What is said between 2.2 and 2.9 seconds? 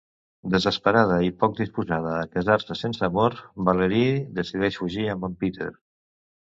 a casar-se